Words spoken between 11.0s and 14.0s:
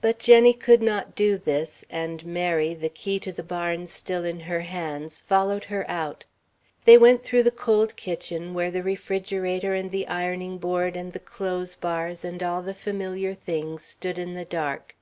the clothes bars and all the familiar things